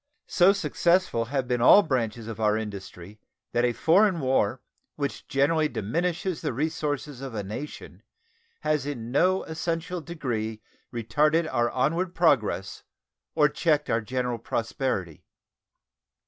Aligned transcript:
So 0.25 0.51
successful 0.51 1.25
have 1.25 1.47
been 1.47 1.61
all 1.61 1.83
branches 1.83 2.27
of 2.27 2.39
our 2.39 2.57
industry 2.57 3.19
that 3.51 3.63
a 3.63 3.71
foreign 3.71 4.19
war, 4.19 4.59
which 4.95 5.27
generally 5.27 5.67
diminishes 5.67 6.41
the 6.41 6.53
resources 6.53 7.21
of 7.21 7.35
a 7.35 7.43
nation, 7.43 8.01
has 8.61 8.87
in 8.87 9.11
no 9.11 9.43
essential 9.43 10.01
degree 10.01 10.63
retarded 10.91 11.47
our 11.53 11.69
onward 11.69 12.15
progress 12.15 12.81
or 13.35 13.47
checked 13.47 13.91
our 13.91 14.01
general 14.01 14.39
prosperity. 14.39 15.23